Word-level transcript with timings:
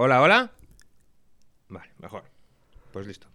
Hola, 0.00 0.22
hola. 0.22 0.52
Vale, 1.68 1.90
mejor. 1.98 2.22
Pues 2.92 3.04
listo. 3.08 3.26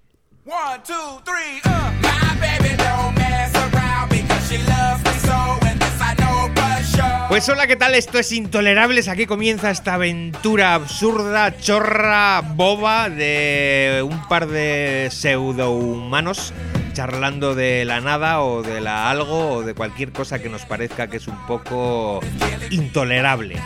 One, 0.45 0.81
two, 0.87 1.21
three, 1.25 1.59
uh. 1.65 1.91
My 2.01 2.39
baby 2.39 2.77
don't 2.77 3.13
mess 3.15 3.53
around 3.53 4.09
because 4.09 4.47
she 4.47 4.59
loves 4.59 5.03
me 5.03 5.11
so, 5.19 5.59
and 5.67 5.77
this 5.77 5.99
I 5.99 6.15
know 6.15 6.49
for 6.55 6.83
sure. 6.85 7.27
Pues 7.27 7.49
hola, 7.49 7.67
¿qué 7.67 7.75
tal? 7.75 7.95
Esto 7.95 8.17
es 8.17 8.31
Intolerables. 8.31 9.09
Aquí 9.09 9.25
comienza 9.25 9.71
esta 9.71 9.95
aventura 9.95 10.73
absurda, 10.73 11.57
chorra, 11.57 12.39
boba 12.55 13.09
de 13.09 14.01
un 14.09 14.25
par 14.29 14.47
de 14.47 15.09
pseudohumanos 15.11 16.53
charlando 16.93 17.55
de 17.55 17.83
la 17.83 17.99
nada 17.99 18.41
o 18.41 18.63
de 18.63 18.79
la 18.79 19.09
algo 19.09 19.55
o 19.55 19.63
de 19.63 19.73
cualquier 19.73 20.13
cosa 20.13 20.39
que 20.39 20.47
nos 20.47 20.63
parezca 20.63 21.07
que 21.09 21.17
es 21.17 21.27
un 21.27 21.45
poco 21.45 22.21
intolerable. 22.69 23.59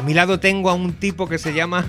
A 0.00 0.02
mi 0.02 0.14
lado 0.14 0.40
tengo 0.40 0.70
a 0.70 0.74
un 0.74 0.94
tipo 0.94 1.28
que 1.28 1.36
se 1.36 1.52
llama 1.52 1.84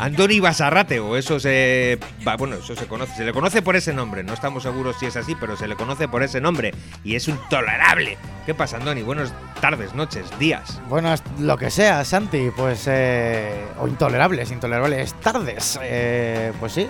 Andoni 0.00 0.40
Basarrate, 0.40 0.98
o 0.98 1.16
eso 1.16 1.38
se. 1.38 2.00
Bueno, 2.36 2.56
eso 2.56 2.74
se 2.74 2.86
conoce. 2.88 3.14
Se 3.14 3.24
le 3.24 3.32
conoce 3.32 3.62
por 3.62 3.76
ese 3.76 3.92
nombre. 3.92 4.24
No 4.24 4.32
estamos 4.34 4.64
seguros 4.64 4.96
si 4.98 5.06
es 5.06 5.16
así, 5.16 5.36
pero 5.38 5.56
se 5.56 5.68
le 5.68 5.76
conoce 5.76 6.08
por 6.08 6.24
ese 6.24 6.40
nombre. 6.40 6.74
Y 7.04 7.14
es 7.14 7.28
intolerable. 7.28 8.18
¿Qué 8.44 8.54
pasa, 8.54 8.78
Andoni? 8.78 9.02
Buenas 9.02 9.32
tardes, 9.60 9.94
noches, 9.94 10.36
días. 10.40 10.80
Buenas, 10.88 11.22
lo 11.38 11.56
que 11.56 11.70
sea, 11.70 12.04
Santi, 12.04 12.50
pues. 12.56 12.86
eh, 12.88 13.64
o 13.78 13.86
intolerables, 13.86 14.50
intolerables 14.50 15.14
tardes. 15.20 15.78
eh, 15.80 16.52
pues 16.58 16.72
sí. 16.72 16.88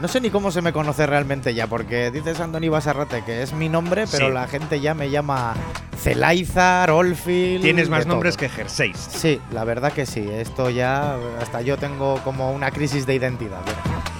No 0.00 0.08
sé 0.08 0.20
ni 0.20 0.28
cómo 0.30 0.50
se 0.50 0.60
me 0.60 0.72
conoce 0.74 1.06
realmente 1.06 1.54
ya, 1.54 1.66
porque 1.66 2.10
dices 2.10 2.38
Andoni 2.40 2.68
Basarrate, 2.68 3.22
que 3.24 3.42
es 3.42 3.54
mi 3.54 3.68
nombre, 3.70 4.04
pero 4.10 4.26
Sí. 4.28 4.32
la 4.34 4.46
gente 4.46 4.78
ya 4.80 4.92
me 4.92 5.08
llama 5.08 5.54
Celaizar, 5.98 6.90
Olfil. 6.90 7.62
Tienes 7.62 7.88
más 7.88 8.06
nombres 8.06 8.36
todo. 8.36 8.40
que 8.40 8.48
jerseys. 8.50 8.96
Sí, 8.98 9.40
la 9.52 9.64
verdad 9.64 9.92
que 9.92 10.04
sí. 10.04 10.28
Esto 10.30 10.68
ya. 10.68 11.16
Hasta 11.40 11.62
yo 11.62 11.78
tengo 11.78 12.20
como 12.24 12.52
una 12.52 12.70
crisis 12.70 13.06
de 13.06 13.14
identidad. 13.14 13.60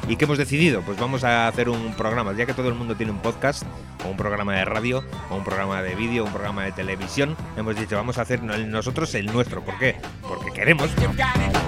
¿Y 0.08 0.14
qué 0.16 0.24
hemos 0.24 0.38
decidido? 0.38 0.82
Pues 0.82 0.98
vamos 0.98 1.24
a 1.24 1.48
hacer 1.48 1.68
un 1.68 1.92
programa, 1.94 2.32
ya 2.32 2.46
que 2.46 2.54
todo 2.54 2.68
el 2.68 2.74
mundo 2.74 2.94
tiene 2.94 3.10
un 3.10 3.18
podcast, 3.18 3.64
o 4.04 4.08
un 4.08 4.16
programa 4.16 4.54
de 4.54 4.64
radio, 4.64 5.02
o 5.30 5.34
un 5.34 5.42
programa 5.42 5.82
de 5.82 5.96
vídeo, 5.96 6.24
un 6.24 6.30
programa 6.30 6.62
de 6.62 6.70
televisión. 6.70 7.36
Hemos 7.56 7.74
dicho, 7.74 7.96
vamos 7.96 8.16
a 8.18 8.22
hacer 8.22 8.40
nosotros 8.42 9.12
el 9.16 9.26
nuestro. 9.26 9.64
¿Por 9.64 9.78
qué? 9.78 9.96
Porque 10.22 10.52
queremos. 10.52 10.90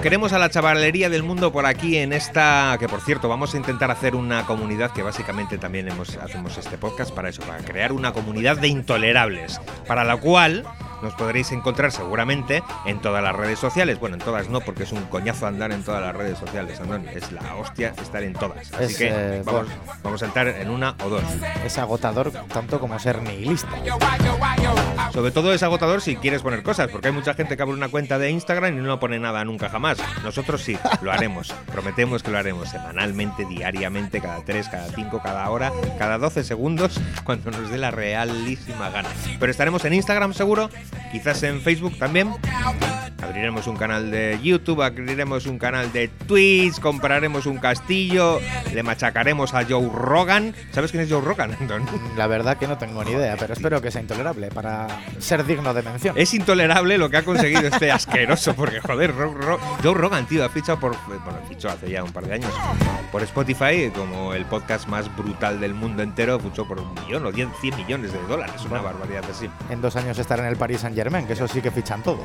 Queremos 0.02 0.32
a 0.32 0.38
la 0.38 0.50
chavalería 0.50 1.08
del 1.08 1.24
mundo 1.24 1.50
por 1.50 1.66
aquí 1.66 1.96
en 1.96 2.12
esta. 2.12 2.76
Que 2.78 2.88
por 2.88 3.00
cierto, 3.00 3.28
vamos 3.28 3.54
a 3.54 3.56
intentar 3.56 3.90
hacer 3.90 4.14
una 4.14 4.46
comunidad 4.46 4.92
que 4.92 5.02
básicamente 5.02 5.58
también 5.58 5.88
hemos, 5.88 6.16
hacemos 6.16 6.56
este 6.58 6.78
podcast 6.78 7.12
para 7.12 7.30
eso, 7.30 7.42
para 7.42 7.58
crear 7.58 7.92
una 7.92 8.12
comunidad 8.12 8.56
de 8.56 8.68
intolerables. 8.68 9.60
Para 9.88 10.04
la 10.04 10.16
cual 10.16 10.64
nos 11.02 11.14
podréis 11.14 11.52
encontrar 11.52 11.92
seguramente 11.92 12.62
en 12.86 13.00
todas 13.00 13.22
las 13.22 13.34
redes 13.34 13.58
sociales. 13.58 13.98
Bueno, 13.98 14.16
en 14.16 14.22
todas 14.22 14.48
no, 14.48 14.60
porque 14.60 14.84
es 14.84 14.92
un 14.92 15.02
coñazo 15.04 15.46
andar 15.46 15.72
en 15.72 15.82
todas 15.82 16.02
las 16.02 16.14
redes 16.14 16.38
sociales, 16.38 16.80
Andoni. 16.80 17.08
Es 17.14 17.32
la 17.32 17.56
hostia 17.56 17.94
estar 18.00 18.22
en 18.22 18.34
todas. 18.34 18.72
Así 18.72 18.84
Es, 18.84 18.96
que 18.96 19.08
eh, 19.08 19.42
vamos, 19.44 19.66
bueno. 19.66 19.98
vamos 20.02 20.22
a 20.22 20.26
entrar 20.26 20.48
en 20.48 20.70
una 20.70 20.94
o 21.04 21.08
dos. 21.08 21.22
Es 21.64 21.78
agotador 21.78 22.32
tanto 22.52 22.80
como 22.80 22.98
ser 22.98 23.22
nihilista. 23.22 23.68
Sobre 25.12 25.30
todo 25.30 25.52
es 25.52 25.62
agotador 25.62 26.00
si 26.00 26.16
quieres 26.16 26.42
poner 26.42 26.62
cosas, 26.62 26.88
porque 26.88 27.08
hay 27.08 27.14
mucha 27.14 27.34
gente 27.34 27.56
que 27.56 27.62
abre 27.62 27.74
una 27.74 27.88
cuenta 27.88 28.18
de 28.18 28.30
Instagram 28.30 28.78
y 28.78 28.80
no 28.82 29.00
pone 29.00 29.18
nada 29.18 29.44
nunca 29.44 29.68
jamás. 29.68 29.98
Nosotros 30.22 30.62
sí, 30.62 30.78
lo 31.02 31.10
haremos. 31.12 31.52
Prometemos 31.72 32.22
que 32.22 32.30
lo 32.30 32.38
haremos 32.38 32.68
semanalmente, 32.68 33.44
diariamente, 33.46 34.20
cada 34.20 34.44
3, 34.44 34.68
cada 34.68 34.88
5, 34.88 35.20
cada 35.22 35.48
hora, 35.50 35.72
cada 35.98 36.18
12 36.18 36.44
segundos, 36.44 37.00
cuando 37.24 37.50
nos 37.50 37.70
dé 37.70 37.78
la 37.78 37.90
realísima 37.90 38.90
gana. 38.90 39.08
Pero 39.40 39.50
estaremos 39.50 39.84
en 39.84 39.94
Instagram 39.94 40.34
seguro, 40.34 40.70
quizás 41.12 41.42
en 41.42 41.60
Facebook 41.60 41.98
también. 41.98 42.28
Abriremos 43.20 43.66
un 43.66 43.76
canal 43.76 44.12
de 44.12 44.38
YouTube, 44.42 44.80
abriremos 44.80 45.46
un 45.46 45.58
canal 45.58 45.92
de 45.92 46.06
Twitch, 46.06 46.78
compraremos 46.78 47.46
un 47.46 47.58
castillo, 47.58 48.40
le 48.72 48.82
machacaremos 48.84 49.54
a 49.54 49.64
Joe 49.64 49.88
Rogan. 49.92 50.54
¿Sabes 50.70 50.92
quién 50.92 51.02
es 51.02 51.10
Joe 51.10 51.20
Rogan, 51.20 51.56
Anton? 51.60 51.84
La 52.16 52.28
verdad 52.28 52.56
que 52.58 52.68
no 52.68 52.78
tengo 52.78 53.02
ni 53.02 53.10
idea, 53.10 53.36
pero 53.36 53.54
espero 53.54 53.82
que 53.82 53.90
sea 53.90 54.02
intolerable 54.02 54.48
para 54.50 54.86
ser 55.18 55.44
digno 55.44 55.74
de 55.74 55.82
mención. 55.82 56.14
Es 56.16 56.32
intolerable 56.32 56.96
lo 56.96 57.10
que 57.10 57.16
ha 57.16 57.24
conseguido 57.24 57.62
este 57.66 57.90
asqueroso, 57.90 58.54
porque 58.54 58.80
joder, 58.80 59.12
Ro- 59.14 59.34
Ro- 59.34 59.58
Joe 59.82 59.94
Rogan, 59.94 60.24
tío, 60.26 60.44
ha 60.44 60.48
fichado 60.48 60.78
por. 60.78 60.96
Bueno, 61.08 61.40
fichó 61.48 61.68
hace 61.70 61.90
ya 61.90 62.04
un 62.04 62.12
par 62.12 62.24
de 62.24 62.34
años. 62.34 62.52
Por 63.10 63.22
Spotify, 63.24 63.90
como 63.92 64.32
el 64.32 64.44
podcast 64.44 64.86
más 64.86 65.14
brutal 65.16 65.58
del 65.60 65.74
mundo 65.74 66.04
entero, 66.04 66.38
fichó 66.38 66.68
por 66.68 66.78
un 66.80 66.94
millón 66.94 67.26
o 67.26 67.32
10, 67.32 67.48
100 67.60 67.76
millones 67.76 68.12
de 68.12 68.22
dólares. 68.28 68.62
Una 68.70 68.80
barbaridad 68.80 69.24
así. 69.28 69.50
En 69.70 69.80
dos 69.80 69.96
años 69.96 70.16
estar 70.18 70.38
en 70.38 70.44
el 70.46 70.56
Paris 70.56 70.82
Saint 70.82 70.94
Germain, 70.96 71.26
que 71.26 71.32
eso 71.32 71.48
sí 71.48 71.60
que 71.60 71.72
fichan 71.72 72.00
todo. 72.02 72.22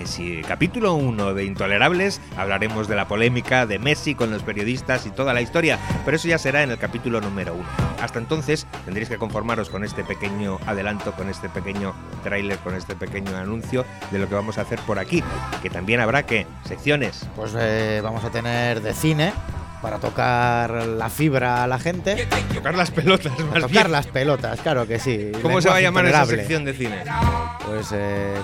Messi. 0.00 0.40
Capítulo 0.48 0.94
1 0.94 1.34
de 1.34 1.44
Intolerables. 1.44 2.22
Hablaremos 2.34 2.88
de 2.88 2.96
la 2.96 3.06
polémica 3.06 3.66
de 3.66 3.78
Messi 3.78 4.14
con 4.14 4.30
los 4.30 4.42
periodistas 4.42 5.04
y 5.04 5.10
toda 5.10 5.34
la 5.34 5.42
historia, 5.42 5.78
pero 6.06 6.16
eso 6.16 6.26
ya 6.26 6.38
será 6.38 6.62
en 6.62 6.70
el 6.70 6.78
capítulo 6.78 7.20
número 7.20 7.52
1. 7.52 7.64
Hasta 8.00 8.18
entonces 8.18 8.66
tendréis 8.86 9.10
que 9.10 9.18
conformaros 9.18 9.68
con 9.68 9.84
este 9.84 10.02
pequeño 10.02 10.58
adelanto, 10.66 11.12
con 11.12 11.28
este 11.28 11.50
pequeño 11.50 11.92
tráiler, 12.24 12.56
con 12.60 12.74
este 12.74 12.96
pequeño 12.96 13.36
anuncio 13.36 13.84
de 14.10 14.18
lo 14.18 14.26
que 14.26 14.34
vamos 14.34 14.56
a 14.56 14.62
hacer 14.62 14.78
por 14.86 14.98
aquí. 14.98 15.22
Que 15.60 15.68
también 15.68 16.00
habrá 16.00 16.24
que 16.24 16.46
secciones. 16.64 17.28
Pues 17.36 17.54
eh, 17.58 18.00
vamos 18.02 18.24
a 18.24 18.30
tener 18.30 18.80
de 18.80 18.94
cine 18.94 19.34
para 19.80 19.98
tocar 19.98 20.70
la 20.86 21.08
fibra 21.08 21.64
a 21.64 21.66
la 21.66 21.78
gente. 21.78 22.28
Tocar 22.54 22.74
las 22.74 22.90
pelotas, 22.90 23.32
más 23.38 23.54
Tocar 23.54 23.70
bien. 23.70 23.92
las 23.92 24.06
pelotas, 24.06 24.60
claro 24.60 24.86
que 24.86 24.98
sí. 24.98 25.32
¿Cómo 25.42 25.60
se 25.60 25.68
va 25.68 25.76
a 25.76 25.80
llamar 25.80 26.06
esa 26.06 26.26
sección 26.26 26.64
de 26.64 26.74
cine? 26.74 27.02
Pues 27.66 27.88
eh, 27.92 28.34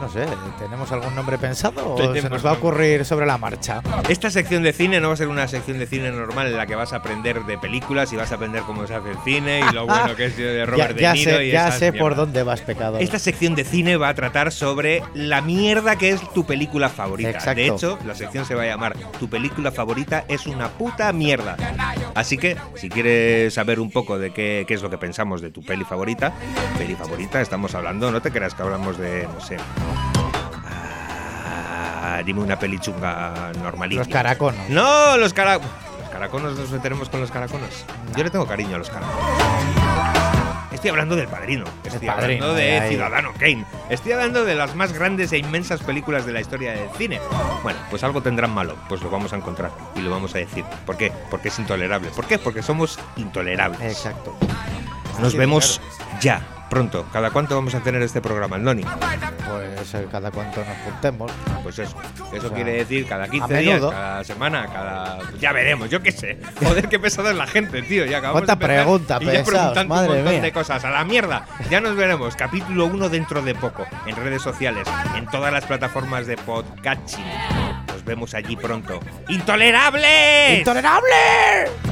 no 0.00 0.08
sé, 0.08 0.26
¿tenemos 0.58 0.90
algún 0.92 1.14
nombre 1.14 1.38
pensado 1.38 1.94
o 1.94 2.14
se 2.14 2.28
nos 2.30 2.44
va 2.44 2.50
a 2.50 2.52
ocurrir 2.54 3.04
sobre 3.04 3.26
la 3.26 3.36
marcha? 3.36 3.82
Esta 4.08 4.30
sección 4.30 4.62
de 4.62 4.72
cine 4.72 5.00
no 5.00 5.08
va 5.08 5.14
a 5.14 5.16
ser 5.16 5.28
una 5.28 5.48
sección 5.48 5.78
de 5.78 5.86
cine 5.86 6.10
normal 6.12 6.46
en 6.46 6.56
la 6.56 6.66
que 6.66 6.74
vas 6.76 6.92
a 6.92 6.96
aprender 6.96 7.44
de 7.44 7.58
películas 7.58 8.12
y 8.12 8.16
vas 8.16 8.30
a 8.32 8.36
aprender 8.36 8.62
cómo 8.62 8.86
se 8.86 8.94
hace 8.94 9.10
el 9.10 9.18
cine 9.24 9.60
y 9.68 9.74
lo 9.74 9.86
bueno 9.86 10.14
que 10.14 10.26
es 10.26 10.36
de 10.36 10.58
Ya, 10.58 10.66
Robert 10.66 10.98
ya 10.98 11.12
De 11.12 11.18
Niro 11.18 11.30
sé, 11.32 11.46
y 11.46 11.50
ya 11.50 11.72
sé 11.72 11.92
por 11.92 12.14
dónde 12.14 12.42
vas, 12.42 12.60
pecador. 12.60 13.02
Esta 13.02 13.18
sección 13.18 13.54
de 13.54 13.64
cine 13.64 13.96
va 13.96 14.08
a 14.08 14.14
tratar 14.14 14.52
sobre 14.52 15.02
la 15.14 15.42
mierda 15.42 15.96
que 15.96 16.10
es 16.10 16.20
tu 16.32 16.46
película 16.46 16.88
favorita. 16.88 17.30
Exacto. 17.30 17.54
De 17.60 17.66
hecho, 17.66 17.98
la 18.06 18.14
sección 18.14 18.44
se 18.46 18.54
va 18.54 18.62
a 18.62 18.66
llamar 18.66 18.96
Tu 19.18 19.28
película 19.28 19.72
favorita 19.72 20.24
es 20.28 20.46
una 20.46 20.68
puta 20.68 20.85
mierda. 21.12 21.56
Así 22.14 22.38
que, 22.38 22.56
si 22.76 22.88
quieres 22.88 23.54
saber 23.54 23.80
un 23.80 23.90
poco 23.90 24.18
de 24.18 24.32
qué, 24.32 24.64
qué 24.66 24.74
es 24.74 24.82
lo 24.82 24.90
que 24.90 24.98
pensamos 24.98 25.40
de 25.40 25.50
tu 25.50 25.62
peli 25.62 25.84
favorita, 25.84 26.32
peli 26.78 26.94
favorita, 26.94 27.40
estamos 27.40 27.74
hablando, 27.74 28.10
no 28.10 28.20
te 28.22 28.30
creas 28.30 28.54
que 28.54 28.62
hablamos 28.62 28.98
de, 28.98 29.28
no 29.32 29.40
sé. 29.40 29.56
ah, 30.64 32.22
dime 32.24 32.40
una 32.40 32.58
peli 32.58 32.78
chunga 32.78 33.52
normalita. 33.62 34.00
Los 34.00 34.08
caraconos. 34.08 34.68
No, 34.68 35.16
los 35.16 35.32
cara... 35.32 35.58
Los 36.00 36.10
caraconos 36.10 36.58
nos 36.58 36.70
meteremos 36.70 37.08
con 37.08 37.20
los 37.20 37.30
caraconos. 37.30 37.84
Yo 38.16 38.24
le 38.24 38.30
tengo 38.30 38.46
cariño 38.46 38.76
a 38.76 38.78
los 38.78 38.88
caraconos. 38.88 39.45
Estoy 40.76 40.90
hablando 40.90 41.16
del 41.16 41.26
padrino. 41.26 41.64
Estoy 41.84 42.06
Padrino, 42.06 42.44
hablando 42.44 42.54
de. 42.54 42.88
Ciudadano 42.90 43.32
Kane. 43.32 43.64
Estoy 43.88 44.12
hablando 44.12 44.44
de 44.44 44.54
las 44.54 44.74
más 44.74 44.92
grandes 44.92 45.32
e 45.32 45.38
inmensas 45.38 45.80
películas 45.80 46.26
de 46.26 46.34
la 46.34 46.42
historia 46.42 46.72
del 46.72 46.90
cine. 46.90 47.18
Bueno, 47.62 47.78
pues 47.88 48.04
algo 48.04 48.20
tendrán 48.20 48.52
malo. 48.52 48.76
Pues 48.86 49.00
lo 49.00 49.08
vamos 49.08 49.32
a 49.32 49.36
encontrar 49.36 49.72
y 49.94 50.00
lo 50.00 50.10
vamos 50.10 50.34
a 50.34 50.38
decir. 50.38 50.66
¿Por 50.84 50.98
qué? 50.98 51.10
Porque 51.30 51.48
es 51.48 51.58
intolerable. 51.58 52.10
¿Por 52.10 52.26
qué? 52.26 52.38
Porque 52.38 52.62
somos 52.62 52.98
intolerables. 53.16 53.80
Exacto. 53.80 54.36
Nos 55.18 55.34
vemos 55.34 55.80
ya, 56.20 56.46
pronto. 56.68 57.06
¿Cada 57.12 57.30
cuánto 57.30 57.54
vamos 57.54 57.74
a 57.74 57.80
tener 57.80 58.02
este 58.02 58.20
programa, 58.20 58.58
Noni? 58.58 58.82
Pues 58.82 59.94
eh, 59.94 60.06
cada 60.10 60.30
cuanto 60.30 60.60
nos 60.64 60.76
juntemos. 60.84 61.30
Pues 61.62 61.78
eso. 61.78 61.96
Eso 62.32 62.36
O 62.36 62.40
sea, 62.48 62.50
quiere 62.50 62.72
decir 62.72 63.06
cada 63.06 63.28
15 63.28 63.54
a 63.54 63.58
días, 63.58 63.80
cada 63.80 64.24
semana, 64.24 64.66
cada. 64.66 65.18
Ya 65.38 65.52
veremos, 65.52 65.88
yo 65.90 66.02
qué 66.02 66.12
sé. 66.12 66.38
Joder, 66.62 66.88
qué 66.88 66.98
pesada 66.98 67.30
es 67.30 67.36
la 67.36 67.46
gente, 67.46 67.82
tío. 67.82 68.04
Ya 68.04 68.18
acabamos 68.18 68.42
Cuánta 68.44 68.56
de 68.66 68.74
pregunta, 68.74 69.18
y 69.20 69.24
ya 69.26 69.30
pesados, 69.30 69.48
preguntando 69.50 69.94
madre 69.94 70.08
un 70.10 70.16
montón 70.16 70.32
mía. 70.34 70.42
de 70.42 70.52
cosas. 70.52 70.84
A 70.84 70.90
la 70.90 71.04
mierda. 71.04 71.46
Ya 71.70 71.80
nos 71.80 71.96
veremos. 71.96 72.34
Capítulo 72.36 72.86
1 72.86 73.08
dentro 73.08 73.42
de 73.42 73.54
poco. 73.54 73.86
En 74.06 74.16
redes 74.16 74.42
sociales. 74.42 74.86
En 75.16 75.26
todas 75.26 75.52
las 75.52 75.64
plataformas 75.64 76.26
de 76.26 76.36
podcasting. 76.36 77.24
Nos 77.88 78.04
vemos 78.04 78.34
allí 78.34 78.56
pronto. 78.56 79.00
¡Intolerables! 79.28 80.58
¡Intolerable! 80.58 81.85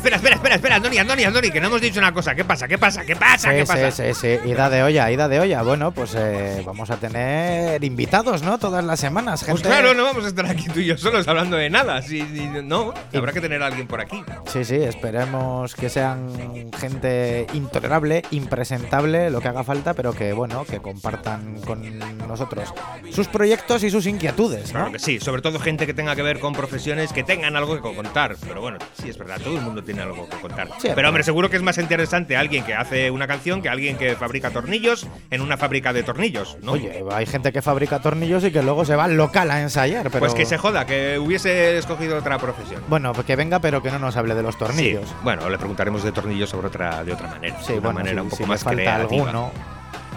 Espera, 0.00 0.16
espera, 0.16 0.36
espera, 0.36 0.54
espera, 0.54 0.76
Andoni, 0.76 0.96
Andoni, 0.96 1.24
Andoni, 1.24 1.50
que 1.50 1.60
no 1.60 1.66
hemos 1.66 1.80
dicho 1.82 1.98
una 2.00 2.12
cosa. 2.14 2.34
¿Qué 2.34 2.42
pasa? 2.44 2.66
¿Qué 2.66 2.78
pasa? 2.78 3.04
¿Qué 3.04 3.16
pasa? 3.16 3.50
¿Qué 3.50 3.66
Sí, 3.66 3.66
pasa? 3.66 3.90
sí, 3.90 4.02
sí, 4.14 4.38
sí. 4.42 4.48
Ida 4.48 4.70
de 4.70 4.82
olla, 4.82 5.10
ida 5.10 5.28
de 5.28 5.40
olla. 5.40 5.60
Bueno, 5.62 5.92
pues 5.92 6.14
eh, 6.16 6.62
vamos 6.64 6.90
a 6.90 6.96
tener 6.96 7.84
invitados, 7.84 8.42
¿no? 8.42 8.58
Todas 8.58 8.82
las 8.82 8.98
semanas, 8.98 9.40
gente. 9.44 9.60
Pues 9.60 9.62
claro, 9.74 9.92
no 9.94 10.04
vamos 10.04 10.24
a 10.24 10.28
estar 10.28 10.46
aquí 10.46 10.68
tú 10.72 10.80
y 10.80 10.86
yo 10.86 10.96
solos 10.96 11.28
hablando 11.28 11.56
de 11.58 11.68
nada. 11.70 12.00
Si- 12.02 12.22
no, 12.22 12.92
habrá 13.12 13.32
que 13.32 13.40
tener 13.42 13.62
a 13.62 13.66
alguien 13.66 13.86
por 13.86 14.00
aquí. 14.00 14.22
Sí, 14.46 14.64
sí, 14.64 14.76
esperemos 14.76 15.74
que 15.74 15.88
sean 15.90 16.70
gente 16.78 17.46
intolerable, 17.52 18.22
impresentable, 18.30 19.30
lo 19.30 19.40
que 19.40 19.48
haga 19.48 19.64
falta, 19.64 19.94
pero 19.94 20.12
que, 20.12 20.32
bueno, 20.32 20.64
que 20.64 20.78
compartan 20.80 21.60
con 21.60 21.82
nosotros 22.26 22.72
sus 23.10 23.26
proyectos 23.28 23.82
y 23.82 23.90
sus 23.90 24.06
inquietudes, 24.06 24.72
¿no? 24.72 24.80
Claro 24.80 24.92
que 24.92 24.98
sí, 24.98 25.20
sobre 25.20 25.42
todo 25.42 25.58
gente 25.58 25.86
que 25.86 25.94
tenga 25.94 26.14
que 26.16 26.22
ver 26.22 26.38
con 26.40 26.52
profesiones 26.54 27.12
que 27.12 27.22
tengan 27.22 27.54
algo 27.56 27.74
que 27.80 27.94
contar. 27.94 28.36
Pero 28.46 28.60
bueno, 28.60 28.78
sí 29.00 29.08
es 29.10 29.18
verdad, 29.18 29.36
todo 29.38 29.54
el 29.54 29.60
mundo 29.60 29.70
mundo 29.70 29.84
tiene 29.92 30.02
algo 30.02 30.28
que 30.28 30.36
contar. 30.36 30.68
Pero 30.94 31.08
hombre, 31.08 31.24
seguro 31.24 31.50
que 31.50 31.56
es 31.56 31.62
más 31.62 31.76
interesante 31.78 32.36
alguien 32.36 32.64
que 32.64 32.74
hace 32.74 33.10
una 33.10 33.26
canción 33.26 33.60
que 33.60 33.68
alguien 33.68 33.96
que 33.96 34.14
fabrica 34.14 34.50
tornillos 34.50 35.06
en 35.30 35.40
una 35.40 35.56
fábrica 35.56 35.92
de 35.92 36.04
tornillos, 36.04 36.56
¿no? 36.62 36.72
Oye, 36.72 37.04
hay 37.10 37.26
gente 37.26 37.52
que 37.52 37.60
fabrica 37.60 37.98
tornillos 37.98 38.44
y 38.44 38.52
que 38.52 38.62
luego 38.62 38.84
se 38.84 38.94
va 38.94 39.04
al 39.04 39.16
local 39.16 39.50
a 39.50 39.60
ensayar, 39.60 40.04
pero. 40.04 40.20
pues 40.20 40.34
que 40.34 40.46
se 40.46 40.58
joda, 40.58 40.86
que 40.86 41.18
hubiese 41.18 41.76
escogido 41.76 42.18
otra 42.18 42.38
profesión. 42.38 42.82
Bueno, 42.88 43.12
pues 43.12 43.26
que 43.26 43.34
venga, 43.34 43.58
pero 43.58 43.82
que 43.82 43.90
no 43.90 43.98
nos 43.98 44.16
hable 44.16 44.34
de 44.34 44.42
los 44.42 44.56
tornillos. 44.56 45.08
Sí, 45.08 45.14
bueno, 45.24 45.48
le 45.50 45.58
preguntaremos 45.58 46.04
de 46.04 46.12
tornillos 46.12 46.50
sobre 46.50 46.68
otra, 46.68 47.02
de 47.02 47.12
otra 47.12 47.28
manera. 47.28 47.56
Sí, 47.60 47.72
de 47.72 47.78
una 47.78 47.88
bueno, 47.88 47.98
manera 48.00 48.22
un 48.22 48.28
poco 48.28 48.44
si 48.44 48.48
más 48.48 48.62
falta 48.62 48.82
creativa. 48.82 49.02
alguno. 49.02 49.50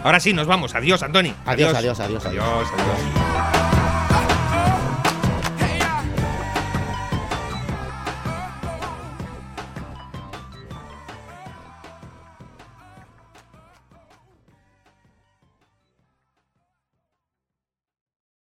Ahora 0.04 0.20
sí, 0.20 0.34
nos 0.34 0.46
vamos. 0.46 0.76
Adiós, 0.76 1.02
Antoni. 1.02 1.34
Adiós, 1.46 1.74
adiós, 1.74 2.00
adiós, 2.00 2.26
adiós. 2.26 2.46
Adiós, 2.46 2.68
adiós. 2.78 3.63